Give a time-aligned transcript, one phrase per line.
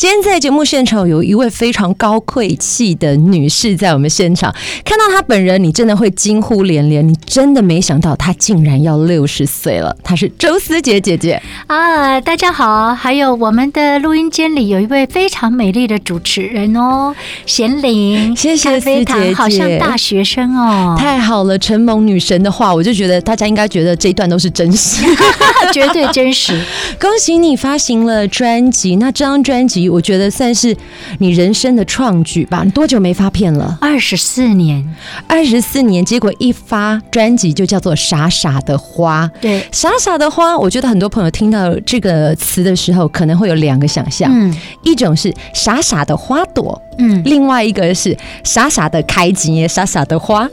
[0.00, 4.50] 今天在节目现场有一位非常高贵气的女士在我们现场，
[4.82, 7.06] 看到她本人，你真的会惊呼连连。
[7.06, 9.94] 你真的没想到她竟然要六十岁了。
[10.02, 12.18] 她是周思杰姐姐啊！
[12.18, 21.58] 大家好，还有我们的录音间里有一位非常美丽的主持人哦，贤玲，谢谢思杰姐，好像大学生哦，太好了！
[21.58, 25.04] 承蒙女神的话，我就觉得大家应该觉得这一段都是真实，
[25.74, 26.58] 绝对真实。
[26.98, 29.89] 恭喜你发行了专辑，那这张专辑。
[29.90, 30.74] 我觉得算是
[31.18, 32.62] 你人生的创举吧。
[32.64, 33.76] 你多久没发片了？
[33.80, 34.82] 二十四年，
[35.26, 36.04] 二十四年。
[36.04, 39.30] 结果一发专辑就叫做《傻傻的花》。
[39.40, 44.30] 对，《傻傻的花》，我觉得很多朋友听到这个词的时候，可能会有两个想象。
[44.32, 50.48] 嗯，一种是傻傻的花朵，嗯，另外一个是傻傻的开机，傻傻的花，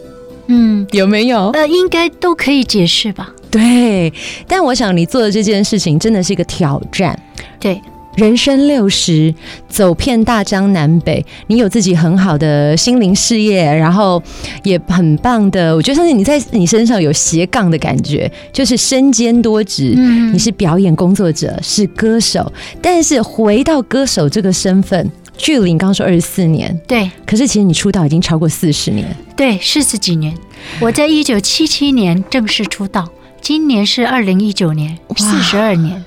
[0.47, 1.49] 嗯，有没有？
[1.51, 3.29] 呃，应该都可以解释吧。
[3.49, 4.11] 对，
[4.47, 7.17] 但我想你做的这件事情真的是一个挑战。
[7.59, 7.81] 对。
[8.17, 9.31] 人生六十，
[9.69, 14.21] 走遍大江南北，你有自己很好的心灵事业，然后
[14.63, 15.75] 也很棒的。
[15.75, 19.93] 我觉得像是你在你身上有斜杠的感觉，就是身兼多职。
[19.95, 22.51] 嗯，你是表演工作者，是歌手，
[22.81, 30.33] 但是回到歌手这个身份，距离你刚刚说二十四年，对，可是其实你出道已经超过四十年，对，四十几年。
[30.81, 33.07] 我在一九七七年正式出道，
[33.39, 36.03] 今年是二零一九年，四十二年。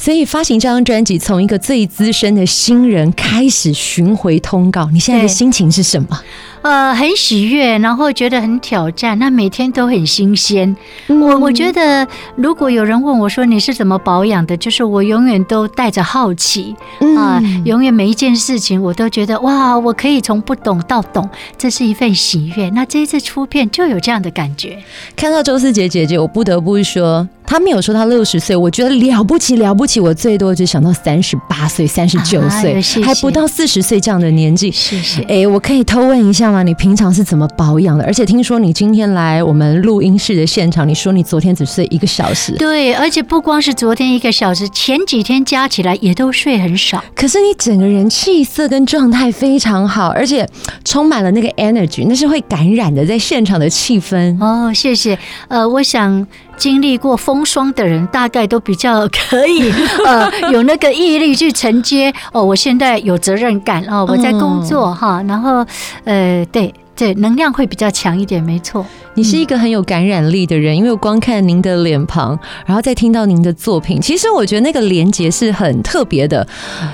[0.00, 6.18] 所以发行这张专辑，从一个最资深的新人开始巡回通告，你现在的心情是什么？
[6.62, 10.74] 呃，很喜悦，然后觉得很挑战，那每天都很新鲜。
[11.08, 16.74] 嗯、我我觉得，如果有人问我说你是怎么保养的，就是我永远都带着好奇
[17.18, 21.28] 啊、呃，永远每一件事情我都觉得哇，我可以从不懂到懂，
[21.58, 22.70] 这是一份喜悦。
[22.70, 24.78] 那这一次出片就有这样的感觉。
[25.14, 29.98] 看到周思杰姐姐，我不得不说，她没有说他六十岁，我觉得了不起了不起。
[29.98, 34.70] 我最多只想到三十八岁、三十九岁，还不到四十岁这样的年纪。
[34.70, 35.20] 谢谢。
[35.22, 36.62] 哎，我可以偷问一下吗。
[36.62, 38.04] 你平常是怎么保养的？
[38.04, 42.52] 而且听说你今天来我们录音室的现场，你说你昨天只睡一个小时。
[42.52, 47.02] 对，而且不光是昨天一个小时，前几天加起来也都睡很少。
[47.16, 50.48] 可是你整个人气色跟状态非常好，而且
[50.84, 54.40] 充满了那个 energy，那是会感染的，在现场的气氛。
[54.40, 55.18] 哦，谢谢。
[55.48, 56.24] 呃，我想。
[56.60, 59.70] 经历过风霜的人，大概都比较可以，
[60.04, 62.12] 呃，有那个毅力去承接。
[62.32, 65.64] 哦，我现在有责任感哦，我在工作哈，然后，
[66.04, 68.84] 呃，对对，能量会比较强一点，没错。
[69.14, 76.46] 你是一个很有感染力的人，因为我光看您的脸庞，然后再听到您的作品，其实我觉得那个连接是很特别的。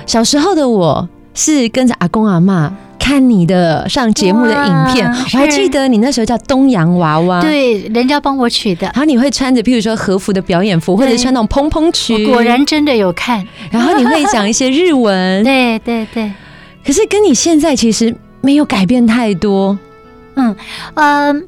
[0.05, 2.71] 小时候的我是跟着阿公阿嬷。
[2.99, 8.87] 看你的上节目的影片，我还记得你那时候叫东洋娃娃，对，人家帮我取的。
[8.87, 12.29] 然后你会穿着，譬如说和服的表演服，或者穿那种蓬蓬裙。
[12.29, 13.45] 果然真的有看。
[13.71, 16.31] 然后你会讲一些日文， 对对对。
[16.85, 19.77] 可是跟你现在其实没有改变太多，
[20.35, 20.55] 嗯
[20.95, 21.33] 嗯。
[21.33, 21.41] 呃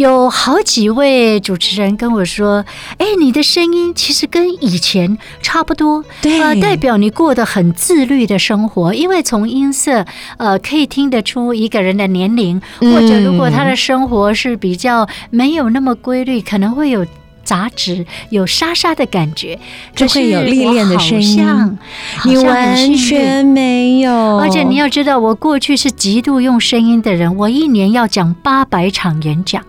[0.00, 2.64] 有好几位主持人跟我说
[2.96, 8.94] ：“哎，你的声音其实跟以前差不多，对，呃，代表你过得很自律的生活。
[8.94, 10.06] 因为从音色，
[10.38, 17.06] 呃，可以听得出一个人的年龄，或者如果他的生活是比较没有那么规律，可能会有
[17.44, 19.58] 杂质，有沙沙的感觉，
[19.94, 21.76] 就会有历练的声音。
[22.24, 29.62] 你完全没有，而且你要知道，我过去是极度用声音的人，我一年要讲八百场演讲。”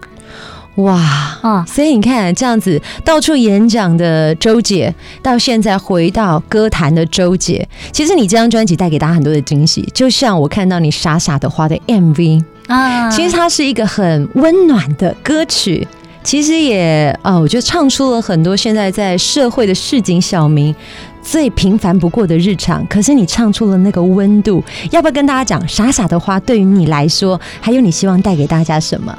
[0.82, 0.94] 哇，
[1.42, 15.88] 啊，所以你看这样子到处演讲的周姐，到现在回到歌坛的周姐，其实你这张专辑带给大家很多的惊喜，就像我看到你傻傻的花的 MV 啊，其实它是一个很温暖的歌曲，
[16.24, 20.74] 其实也哦，我觉得唱出了很多现在在社会的市井小民
[21.22, 29.18] 最平凡不过的日常，可是你唱出了那个温度，要不要跟大家讲傻傻的花对于你来说，还有你希望带给大家什么？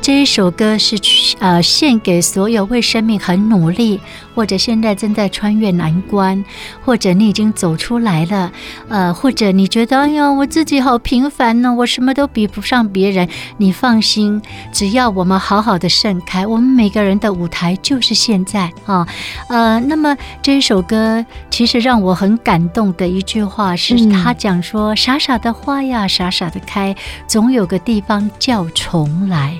[0.00, 0.96] 这一首歌是
[1.38, 4.00] 呃献给所有为生命很努力，
[4.34, 6.44] 或者现在正在穿越难关，
[6.84, 8.52] 或者你已经走出来了，
[8.88, 13.28] 呃，或者你觉得哎呦我自己好平凡呢，我什么都比不上别人。
[13.58, 14.40] 你放心，
[14.72, 19.06] 只要我们好好的盛开，我们每个人的舞台就是现在啊。
[19.48, 26.94] 呃，那么这一首歌其实让我很感动的一句话是，他讲说：“傻傻的花呀，傻傻的开，
[27.26, 29.58] 总有个地方叫重来。”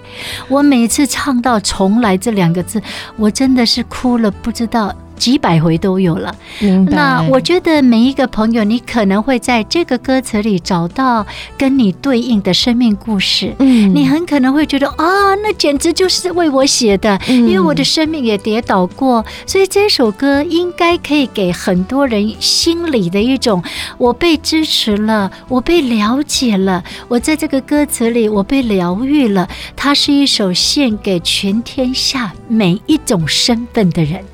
[0.48, 2.82] 我每次唱到“重来”这两个字，
[3.16, 6.34] 我真的是哭了，不知道几百回都有了。
[6.90, 11.24] 那我觉得每一个朋友，你可能会在这个歌词里找到
[11.56, 13.54] 跟你对应的生命故事。
[13.60, 23.62] 嗯，你很可能会觉得啊，那简直就是为我写的，因为我的生命也跌倒过，所以这首歌应该可以给很多人心里的一种，
[23.98, 29.48] 我被支持了，我被了解了，我在这个歌词里我被疗愈了。
[29.76, 34.24] 它是一首献给全天下每一种身份的人。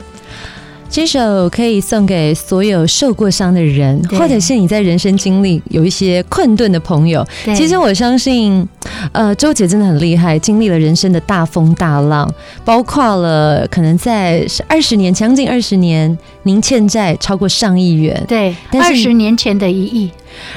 [0.90, 7.24] 这首可以送给所有受过伤的人，或者是你在人生经历有一些困顿的朋友。
[7.54, 8.66] 其实我相信，
[9.12, 12.28] 呃，周姐真的很厉害，经历了人生的大风大浪，
[12.64, 18.24] 包括了可能在二十年，将近二十年，您欠债超过上亿元。
[18.26, 20.10] 对，二十年前的一亿，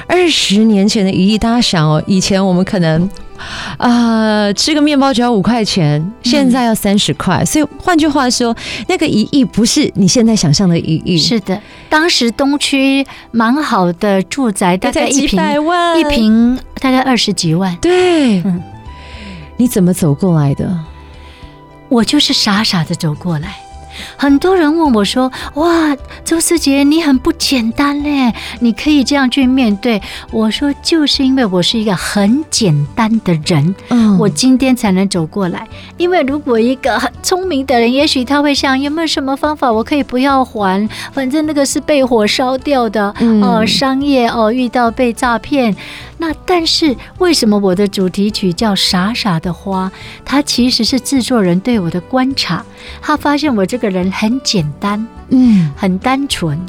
[0.07, 3.09] 二十年前的一亿，大家想哦，以前我们可能。
[3.77, 7.43] 啊、呃，吃个面包只要五块钱，现在要三十块。
[7.43, 8.55] 所以换句话说，
[8.87, 11.17] 那个一亿不是你现在想象的一亿。
[11.17, 15.41] 是的，当时东区蛮好的住宅， 大概一坪
[15.97, 17.75] 一平大概二十几万。
[17.77, 18.61] 对，嗯，
[19.57, 20.79] 你怎么走过来的？
[21.89, 23.55] 我就是傻傻的走过来。
[24.17, 30.01] 很多人问我说：“哇，周思杰，你很不简单嘞，你可以这样去面对。”
[30.31, 35.67] 我说：“就是因为我是一个很简单的人，嗯，我今天才能走过来。
[35.97, 45.75] 因为如果一个很聪明的人，也许他会想有没有什么方法，我可以不要还，反正那个是被火烧掉的，哦、嗯呃，商业哦、呃，遇到被诈骗。”
[46.17, 49.87] 那但是为什么我的主题曲叫《傻傻的花》？
[50.23, 52.63] 它其实是制作人对我的观察，
[53.01, 56.59] 他发现我这个人很简单，嗯，很单纯，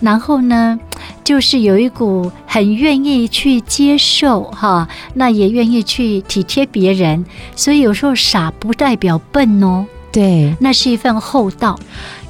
[0.00, 0.78] 然后呢，
[1.22, 7.24] 就是有一股很愿意去接受哈，那也愿意去体贴别人，
[7.54, 11.78] 所以有时候傻不代表笨哦，对，那是一份厚道，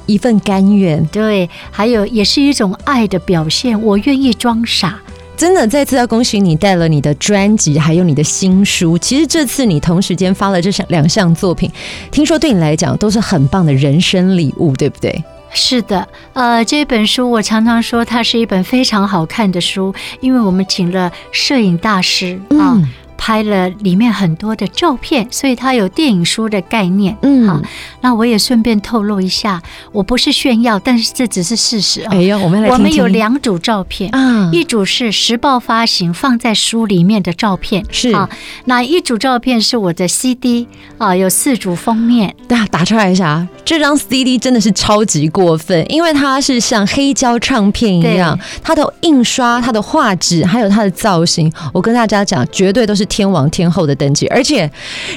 [0.05, 4.99] 一份甘愿，对，还有也是一种爱的表现，我愿意装傻。
[5.41, 8.95] 真的，再次要恭喜你带了你的专辑，还有你的新书。
[8.95, 11.67] 其实这次你同时间发了这两项作品，
[12.11, 15.23] 听说对你来讲都是很棒的人生礼物，对不对？
[15.51, 22.77] 是的，呃，这本书我常常说它是一本非常好看的书，因为我们请了摄影大师啊。
[22.77, 22.87] 嗯
[23.23, 27.15] 拍了里面很多的照片，所以它有电影书的概念。
[27.21, 27.61] 嗯，好，
[28.01, 32.01] 那我也顺便透露一下，我不是炫耀，但是这只是事实。
[32.05, 32.83] 哎呦，我们来听听。
[32.83, 38.27] 我们有两组照片啊，一组是时报发行放在书里面的照片，是啊，
[38.65, 40.67] 那一组照片是我的 CD
[40.97, 42.35] 啊，有四组封面。
[42.47, 53.05] 打打出来一下，这张 CD 真的是超级过分，因为它是像黑胶唱片一样，它的印刷、它的画质还有它的造型，我跟大家讲，绝对都是。
[53.11, 54.69] 天王天后的等级，而且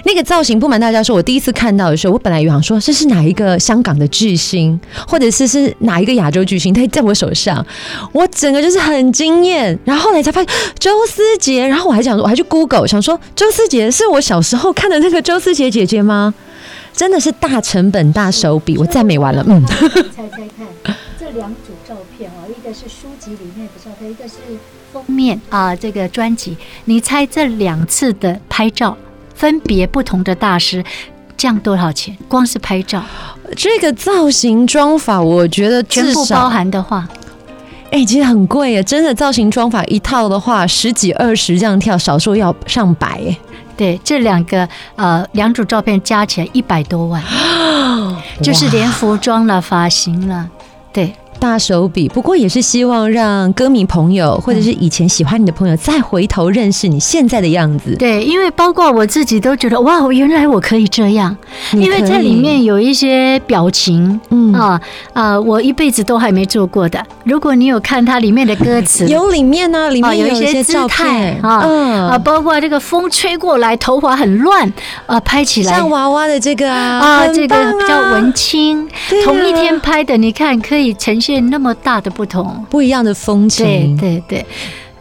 [0.05, 7.65] 那个造型，不瞒大家说，我第一次看到的时候，我本来以为想说这是哪一个香港的巨星，或者是是哪一个亚洲巨星，他在我手上，
[8.11, 9.79] 我整个就是很惊艳。
[9.85, 16.35] 然后后来才发现周思杰，然后我还想说，我还去 Google 想说，周思杰是我小时候看的那个周思杰姐姐吗？
[16.95, 19.45] 真的是大成本大手笔，我赞美完了。
[19.47, 24.35] 嗯，猜猜看，这两组照片啊，一个是书籍里面的照片，一个是。
[24.93, 28.97] 封面啊，这个专辑，你猜这两次的拍照
[29.35, 30.85] 分别不同的大师，
[31.37, 32.17] 这样多少钱？
[32.29, 33.03] 光是拍照，
[33.57, 37.09] 这个造型妆法，我觉得全部包含的话，
[37.87, 38.85] 哎、欸，其实很贵耶。
[38.85, 43.21] 真的造型妆法一套的话，十几二十这样跳，少说要上百。
[43.27, 43.37] 哎，
[43.77, 47.23] 对，这两个呃两组照片加起来一百多万，
[48.43, 50.49] 就是连服装了、发型了，
[50.93, 51.13] 对。
[51.45, 57.95] 大手笔，不过也是希望让歌迷朋友或者是以前喜欢你的朋友再回头认识你现在的样子。
[57.99, 61.37] 对，因为包括我自己都觉得哇，原来我可以这样。
[61.75, 64.81] 因为在里面有一些表情，嗯啊
[65.13, 66.99] 啊，我一辈子都还没做过的。
[67.25, 71.57] 如果你有看它里面的歌词，有里面呢，里面有一些姿态啊
[72.13, 74.73] 啊，包括这个风吹过来，头发很乱
[75.05, 78.89] 啊，拍起来像娃娃的这个啊，啊，这个比较文青。
[79.27, 81.34] 同一天拍的，你看可以呈现。
[81.41, 84.47] 那么大的不同，不一样的风景，对对对，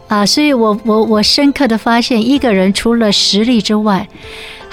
[0.08, 4.08] 啊，所以我我我深刻的发现，一个人除了实力之外，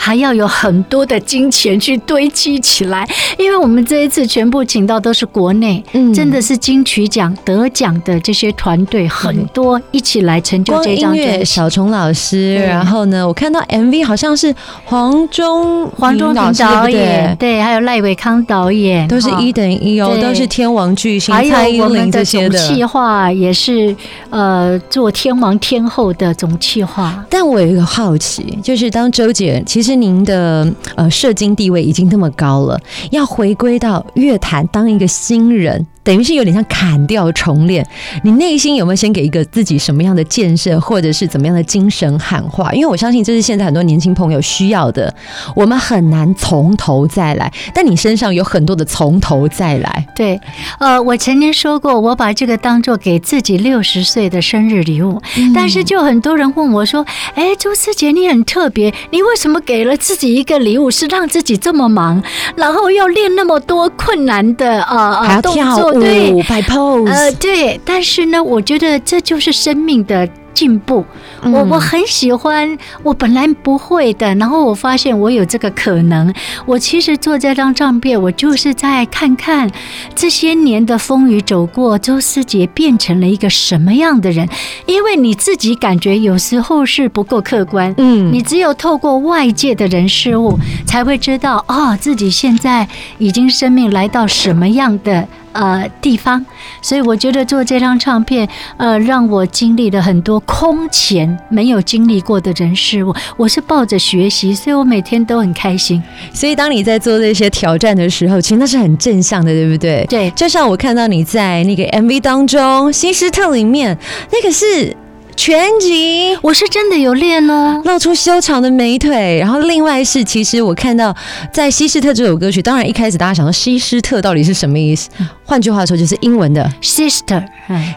[0.03, 11.45] 还要有很多的金钱去堆积起来，因为我们这一次全部请到都是国内，嗯，真的是金曲奖得奖的这些团队很多一起来成就这张专辑。
[11.45, 14.51] 小虫老师，然后呢，我看到 MV 好像是
[14.85, 23.95] 黄忠黄忠平导演，对，还有赖伟康导演，都是一等一哦，都是天王巨星，还有我们的总企划也是
[24.31, 27.23] 呃做天王天后的总企划。
[27.29, 29.90] 但我有一个好奇，就是当周姐其实。
[29.91, 32.79] 实您的呃社经地位已经那么高了，
[33.11, 35.85] 要回归到乐坛当一个新人。
[36.03, 37.85] 等于是有点像砍掉重练，
[38.23, 42.73] 你内心有没有先给一个自己什么样的建设，或者是怎么样的精神喊话？
[42.73, 45.13] 因为我相信这是现在很多年轻朋友需要的。
[45.55, 50.07] 我们很难从头再来，但你身上有很多的从头再来。
[50.15, 50.41] 对，
[50.79, 55.21] 呃，我曾经说过，我把这个当做给自己六十岁的生日礼物。
[55.37, 55.53] 嗯。
[55.53, 57.05] 但是就很多人问我说
[57.35, 62.21] ：“哎，周思杰，你很特别，你为什么给了自己一个礼物，是让自己这么忙，
[62.55, 70.27] 然后要练那么多困难的呃呃动作？”对，摆 pose，呃，对，但是呢，我觉得这就是生命的。
[70.53, 71.05] 进步，
[71.43, 76.33] 我我很喜欢，我本来不会的，然后我发现我有这个可能。
[76.65, 79.69] 我其实做这张唱片，我就是在看看
[80.15, 84.47] 这些年的风雨走过，周思杰变成了一个什么样的人。
[84.85, 96.45] 因为你自己感觉有时候是不够客观，嗯，你只有透过外界的人事物，才会知道哦，自己现在已经生命来到什么样的呃地方。
[96.81, 100.41] 所以我觉得做这张唱片，呃，让我经历了很多。
[100.41, 106.01] 空前没有经历过的人事物，我是抱着学习，所以我每天都很开心。
[106.33, 110.05] 所以当你在做这些挑战的时候，其实那是很正向的，对不对？
[110.09, 113.97] 对，就像我看到你在那个 MV 当中，西施特里面
[114.31, 114.95] 那个是。
[115.33, 119.39] 全集，我是真的有练哦，露出修长的美腿。
[119.39, 121.15] 然后另外是，其实我看到
[121.51, 125.09] 在《西施特》这首歌曲，当然一开始大家想到西施特到底是什么意思？
[125.51, 127.43] 换句话说，就是英文的 sister，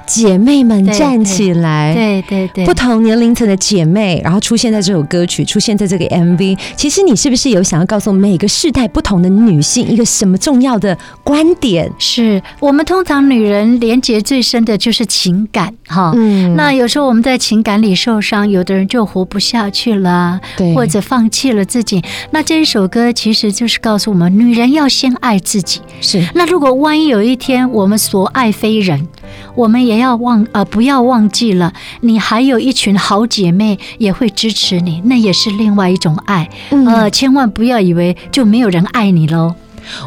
[0.05, 6.59] 姐妹们站起来，对对对，不同年龄层的姐妹，然后出现在这首歌曲，出现在这个 MV。
[6.75, 11.89] 其实你是不是有想要告诉每个世代不同的女性一个什么重要的观点？
[11.97, 17.39] 是我们通常女人连结最深的就是情感，哈，嗯，那有时候我们在。
[17.45, 22.03] 情感里受伤，有的人就活不下去了，对，或者放弃了自己。
[22.31, 25.83] 那这一首歌其实就是告诉我们，女人要先爱自己。
[26.01, 26.27] 是。
[26.35, 29.07] 那如果万一有一天我们所爱非人，
[29.55, 36.49] 我们也要忘呃不要忘记了，你还有一群好姐妹也会支持你，那也是另外一种爱。
[36.71, 39.55] 嗯、呃，千万不要以为就没有人爱你喽。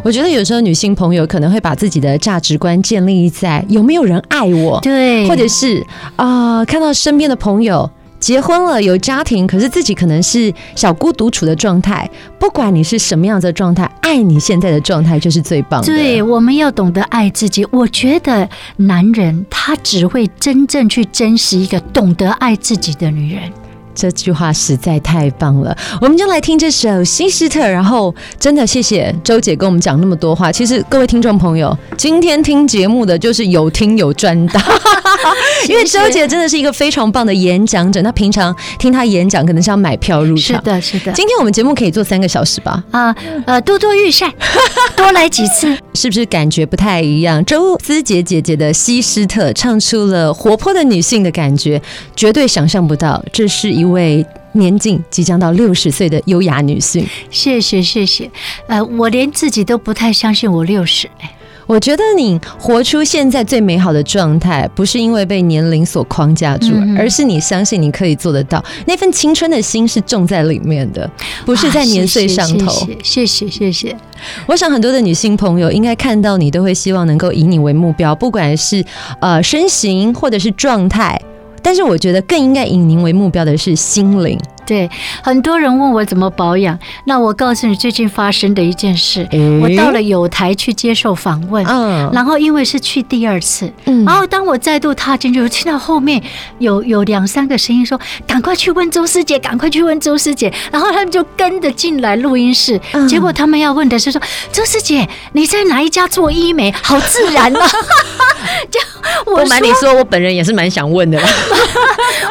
[0.04, 7.88] 我觉得有时候女性朋友可能会把自己的价值观建立在有没有人爱我，对，或者是啊、呃，看到身边的朋友
[8.20, 12.10] 结婚了有家庭，可是自己可能是小孤独处的状态。
[12.40, 15.88] 不管你是什么样的状态，爱你现在的状态就是最棒的。
[15.88, 17.66] 对，我们要懂得爱自己。
[17.72, 23.52] 我觉得男人他只会真正去珍惜一个懂得爱自己的女人。
[23.98, 27.60] 这句话实在太棒了，我们就来听这首《西施特》。
[27.68, 30.52] 然后，真的谢谢周姐跟我们讲那么多话。
[30.52, 34.62] 其实，各位听众朋友，今天听节目的就是有听有赚到，
[35.68, 38.00] 因为周姐真的是一个非常棒的演讲者。
[38.04, 40.58] 那平常听她演讲，可能是要买票入场。
[40.58, 41.12] 是的，是的。
[41.14, 42.84] 今天我们节目可以做三个小时吧？
[42.92, 43.16] 啊，
[43.48, 44.32] 呃，多多益善，
[44.96, 47.44] 多来几次，是不是感觉不太一样？
[47.46, 51.82] 周思杰姐姐的《西施特》唱出了活泼的女性的感觉，
[52.16, 53.88] 绝对想象不到，这是一。
[53.88, 58.30] 位年近即将到六十岁的优雅女性，谢谢谢谢。
[58.68, 61.10] 呃，我连自己都不太相信我六十。
[61.68, 68.64] 我觉得你活出现在最美好的状态，不是因为被年龄所框架住，嗯，而是你相信你可以做得到。
[68.86, 71.10] 那份青春的心是种在里面的，
[71.46, 72.72] 不是在年岁上头。
[73.04, 73.96] 谢谢，谢谢。
[74.48, 78.84] 我想很多的女性朋友应该看到你，都会希望能够以你为目标，不管是
[79.20, 81.22] 呃身形或者是状态。
[81.62, 84.40] 但是我觉得更应该以您为目标的是心灵。
[84.68, 84.90] 对，
[85.24, 89.26] 很多人问我怎么保养，那我告诉你最近发生的一件事。
[89.32, 96.22] 欸、我到了有台去接受访问，嗯，然后因为是去第二次，嗯，然后当我再度踏进去，我听到后面
[96.60, 97.98] 有有两三个声音说
[98.28, 104.22] ：“赶快去问周师姐，赶快去问周师姐。”然后他们就跟着进来录音室，嗯、结果他们要问的是说
[104.52, 106.70] ：“周师姐，你在哪一家做医美？
[106.84, 107.68] 好自然啊！”
[108.70, 111.18] 就我瞒你说，我本人也是蛮想问的。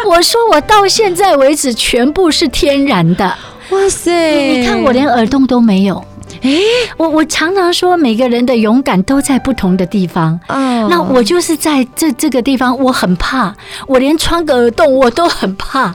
[0.08, 2.30] 我说我到现在为止全部。
[2.36, 3.24] 是天然的，
[3.70, 4.10] 哇塞！
[4.58, 6.04] 你看我连耳洞都没有，
[6.42, 6.50] 哎，
[6.98, 13.54] 我我常常说每个人的勇敢都在不同的地方，哦，那我就是在这这个地方，我很怕，
[13.86, 15.94] 我连穿个耳洞我都很怕。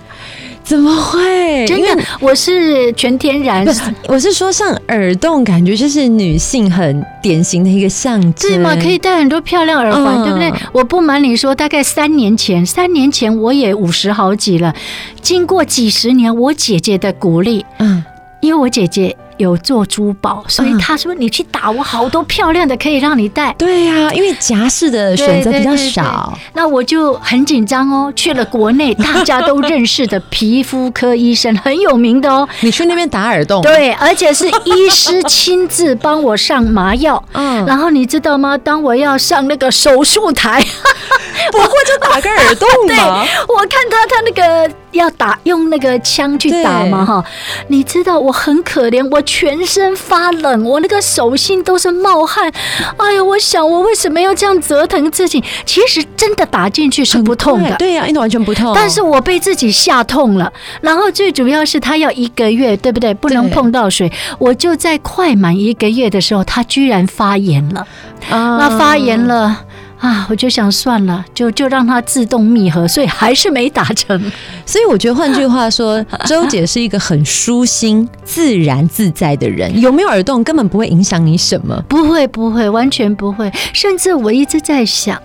[0.64, 1.66] 怎么会？
[1.68, 3.66] 真的，我是全天然。
[4.08, 8.76] 我是说，像耳洞，感觉就是女性很典型的一个象征，对吗？
[8.76, 10.54] 可以戴很多漂亮耳环，嗯，对不对？
[10.72, 14.74] 我不瞒你说，大概三年前，三年前我也五十好几了。
[15.22, 18.04] 经过几十年，我姐姐的鼓励，嗯，
[18.40, 19.16] 因为我姐姐。
[19.42, 23.54] 有做珠宝，所以他说你去打，我好多漂亮的可以让你戴。
[23.58, 28.12] 对呀、啊，因为夹式的选择比较少，对对对对，那我就很紧张哦。
[28.16, 32.48] 去了国内大家都认识的皮肤科医生，很有名的哦。
[32.62, 33.62] 你去那边打耳洞？
[33.62, 37.22] 对，而且是医师亲自帮我上麻药。
[37.34, 38.58] 嗯，然后你知道吗？
[38.58, 40.62] 当我要上那个手术台，
[41.52, 43.26] 不过就打个耳洞嘛？
[43.26, 44.72] 对，我看他他那个。
[44.92, 47.24] 要打用那个枪去打嘛哈，
[47.68, 52.52] 你知道我很可怜，我全身发冷，我那个手心都是冒汗。
[52.98, 55.44] 哎呀，我想我为什么要这样折腾自己？
[55.66, 58.74] 其实真的打进去是不痛的，对呀、啊，因为完全不痛。
[58.76, 60.52] 但是我被自己吓痛了。
[60.82, 63.14] 然后最主要是他要一个月，对不对？
[63.14, 64.12] 不能碰到水。
[64.40, 67.88] 我就在快满一个月的时候，他居然发炎了。
[68.30, 69.66] 啊，那发炎了。
[70.02, 74.20] 啊，我就想算了，就就让它自动密合，所以还是没打成。
[74.66, 79.80] 所以我觉得，换句话说， 周姐是一个很舒心、自然自在的人。
[79.80, 83.52] 有没有耳洞根本不会影响你什么，不会，不会，完全不会。
[83.74, 85.22] 甚至我一直在想。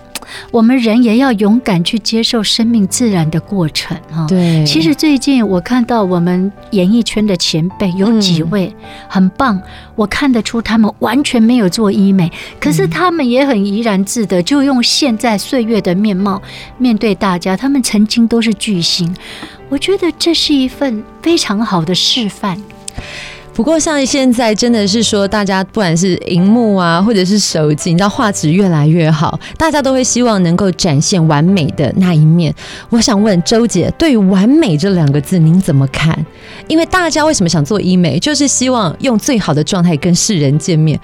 [0.51, 4.25] 我们人也要勇敢去接受生命自然的过程啊！
[4.27, 8.73] 对，其实最近我看到我们演艺圈的前辈有几位
[9.07, 9.61] 很棒，
[9.95, 16.41] 我看得出他们完全没有做医美，可是他们也很怡然自得，就用现在岁月的面貌
[16.77, 17.55] 面对大家。
[17.55, 19.15] 他们曾经都是巨星，
[19.69, 22.61] 我觉得这是一份非常好的示范。
[23.57, 32.53] 不过，像现在真的是说，大家不管是荧幕啊，或者是手机，你知道画质越来越好，大家都会希望能够展现完美的那一面。
[32.91, 36.15] 我想问周姐，对于“完美”这两个字，您怎么看？
[36.67, 40.99] 因为大家为什么想做医美，就是希望用最好的状态跟世人见面。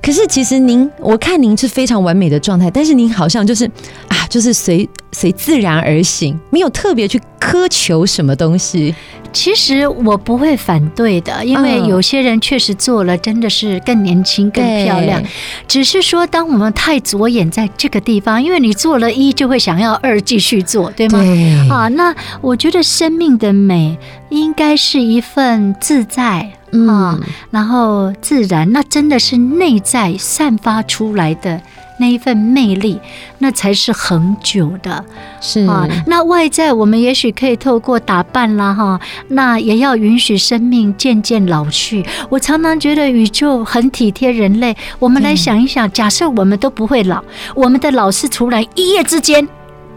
[0.00, 3.64] 可是其实您，我看您是非常完美的状态，但是您好像就是
[4.06, 8.94] 啊，就是随随自然而行，没有特别去苛求什么东西。
[9.30, 15.22] 其实我不会反对的，因为有些人确实做了，真的是更年轻、更漂亮。
[15.66, 21.20] 只是说，当我们太着眼在这个地方，因为你做了一，就会想要二继续做，对吗？
[21.20, 21.68] 对。
[21.68, 23.98] 啊，那我觉得生命的美
[24.30, 26.50] 应该是一份自在
[26.88, 31.60] 啊，然后自然，那真的是内在散发出来的。
[31.98, 32.98] 那一份魅力，
[33.38, 35.04] 那才是恒久的，
[35.40, 35.86] 是啊。
[36.06, 42.04] 那外在我们也许可以透过打扮啦，哈，那也要允许生命渐渐老去。
[42.28, 44.76] 我常常觉得宇宙很体贴人类。
[44.98, 47.22] 我们来想一想，假设我们都不会老，
[47.54, 49.46] 我们的老是突然一夜之间，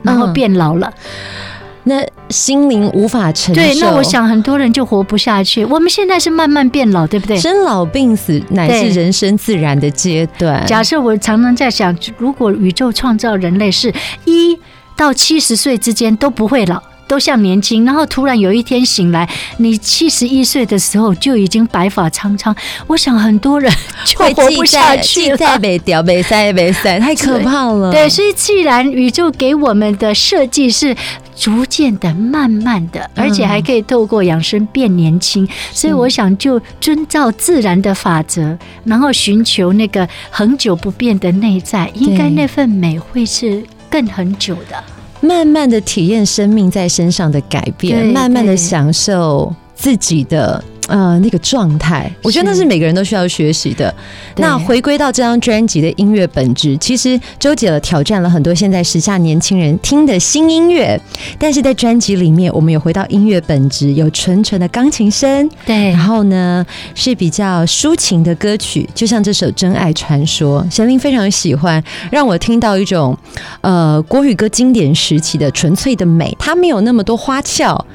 [0.01, 0.91] 然后变老了。
[0.95, 1.50] 嗯
[1.83, 5.65] 那心灵无法承受，对，那我想很多人就活不下去。
[5.65, 7.37] 我们现在是慢慢变老，对不对？
[7.37, 10.65] 生老病死乃是人生自然的阶段。
[10.67, 13.93] 假设我常常在想，如果宇宙创造人类是
[14.25, 14.57] 一
[14.95, 16.81] 到七十岁之间都不会老。
[17.07, 22.55] 都像年轻，然后突然有一天醒来，你七十一岁的时候就已经白发苍苍。
[22.87, 23.69] 我想很多人
[24.07, 27.91] 就活不下去了，再没掉，没塞，没塞，太可怕了。
[27.91, 30.95] 对，所以既然宇宙给我们的设计是
[31.41, 44.83] 逐渐的、慢慢的，而且还可以透过养生变年轻，所以我想就遵照自然的法则，然后寻求那个恒久不变的内在，应该那份美会是更恒久的。
[45.19, 50.63] 慢慢的体验生命在身上的改变，慢慢的享受自己的。
[50.91, 53.93] 呃，那个状态，我觉得那是每个人都需要学习的。
[54.35, 60.99] 那回归到这张专辑的音乐本质，其实周杰伦挑战了很多现在时下年轻人听的新音乐，
[61.39, 73.17] 但是在专辑里面，我们有回到音乐本质，有纯纯的钢琴声，对，然后呢是比较抒情的歌曲，就像这首《真爱传说》，贤玲非常喜欢，让我听到一种
[73.61, 77.85] 呃国语歌经典时期的纯粹的美，它没有那么多花俏，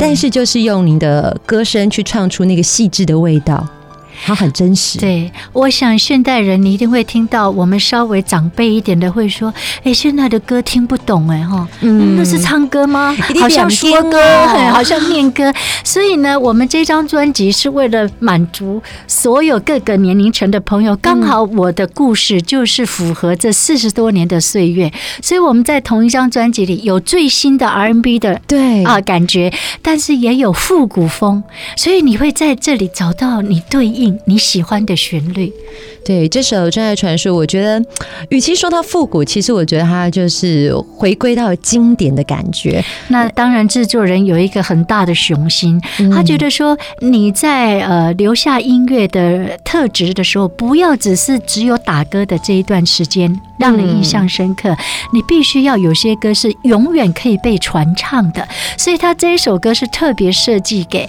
[0.00, 2.45] 但是就是用您的歌声去唱出。
[2.46, 3.66] 那个细致的味道。
[4.24, 4.98] 它很真实。
[4.98, 9.52] 对，我想现代人你一定会听到，我们稍微长辈一点的会说
[9.84, 13.16] ：“哎，现在的歌听不懂哎哈，嗯，那是唱歌吗？
[13.40, 14.18] 好像说歌，
[14.72, 15.52] 好像念歌。”
[15.84, 20.96] 所以呢，我们这张专辑是为了满足所有各个年龄层的朋友。
[20.96, 29.52] 刚好我的故事就是符合这四十多年的岁月，所以我们在同一张专辑里有最新的 R&B 的对啊感觉，
[29.82, 31.42] 但是也有复古风，
[31.76, 34.05] 所以你会在这里找到你对应。
[34.24, 35.52] 你喜欢的旋律。
[36.04, 37.82] 对，这首《真爱传说》，我觉得，
[38.28, 42.84] 与其说它复古，其实我觉得它就是回归到经典的感觉。
[43.08, 45.80] 那当然，制作人有一个很大的雄心，
[46.14, 54.76] 他觉得说你在呃留下音乐的特质的时候，不要只是只有打歌的这一段时间让人印象深刻，
[55.12, 58.46] 你必须要有些歌是永远可以被传唱的。
[58.78, 61.08] 所以他这一首歌是特别设计给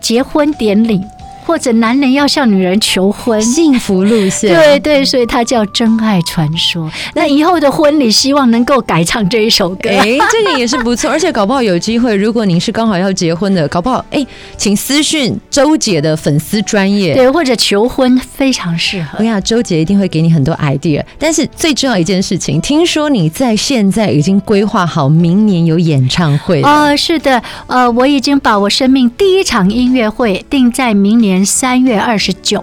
[0.00, 1.02] 结婚典礼。
[1.44, 4.54] 或者男人要向女人求婚，幸福路线。
[4.54, 6.90] 对对，所以它叫真爱传说。
[7.14, 9.90] 那以后的婚礼，希望能够改唱这一首歌。
[9.90, 14.26] 哎，这个也是不错， 而且搞不好有机会，如果您是刚好要结婚的，搞不好哎，
[14.56, 19.10] 请私讯周姐的粉丝专业，对，或者求婚非常适合。
[19.14, 21.02] 我跟你讲，周姐一定会给你很多 idea。
[21.18, 32.62] 但是最重要一件事情，听说你在现在已经规划好明年有演唱会哦、呃，是的，呃，我已经把我生命第一场音乐会定在明年三月二十九，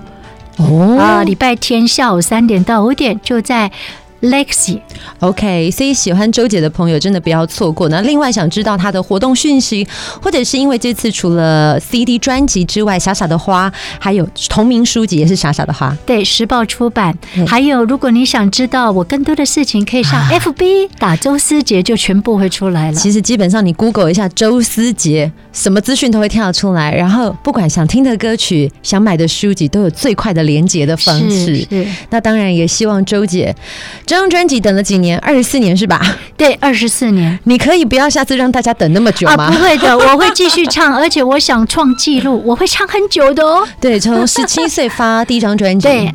[0.57, 3.71] 哦，啊、呃，礼拜天下午三点到五点就在。
[4.21, 7.89] Lexi，OK，所以喜欢周姐的朋友真的不要错过。
[7.89, 9.88] 那另外想知道她的活动讯息，
[10.21, 13.67] 或者是因为这次除了 CD 专辑之外，《傻傻的花》
[13.99, 17.17] 还有同名书籍也是《傻傻的花》，对，时报出版。
[17.47, 22.97] 还有，如果你想知道我更多的事情，可以上 FB 打周思杰，就全部会出来了。
[22.97, 26.93] 其实基本上你 Google 一下周思杰，什么资讯都会跳出来。
[26.93, 31.57] 然后不管想听的歌曲、想买的书籍，都有最快的连接的方式。
[31.57, 31.88] 是，是。
[32.12, 33.55] 那当然也希望周姐。
[34.12, 35.17] 这张专辑等了几年？
[35.19, 36.02] 二十四年是吧？
[36.36, 37.39] 对，二十四年。
[37.45, 39.45] 你可以不要下次让大家等那么久吗？
[39.45, 43.65] 啊，不会的， 我会继续唱，而且我想创纪录，我会唱很久的哦。
[43.80, 46.12] 对，从十七岁发第一张专辑，对，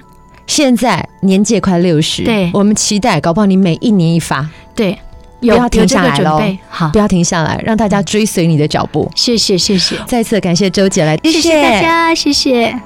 [0.47, 4.99] 现在年届快六十，对，我们期待，搞不好你每一年一发，对，
[5.41, 9.11] 不要停下来喽，好，不要停下来，让大家追随你的脚步。
[9.17, 12.79] 谢谢，谢谢，再次感谢周姐来，谢谢大家，谢谢。